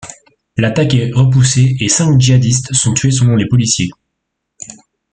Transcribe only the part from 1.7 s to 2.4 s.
et cinq